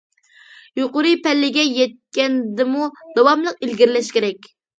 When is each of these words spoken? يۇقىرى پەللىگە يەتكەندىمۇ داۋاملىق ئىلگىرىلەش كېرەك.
يۇقىرى 0.79 1.11
پەللىگە 1.27 1.65
يەتكەندىمۇ 1.81 2.89
داۋاملىق 3.19 3.61
ئىلگىرىلەش 3.69 4.11
كېرەك. 4.19 4.51